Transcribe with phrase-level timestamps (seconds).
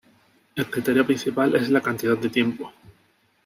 [0.55, 2.73] El criterio principal es la cantidad de tiempo".